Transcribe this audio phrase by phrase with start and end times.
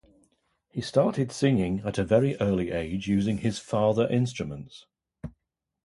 [0.71, 4.87] He started singing at a very early age using his father instruments.